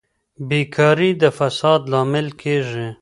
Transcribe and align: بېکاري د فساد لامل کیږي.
بېکاري 0.49 1.11
د 1.21 1.23
فساد 1.37 1.81
لامل 1.91 2.27
کیږي. 2.41 2.87